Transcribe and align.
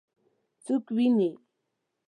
څوک 0.63 0.85
وویني؟ 0.95 1.29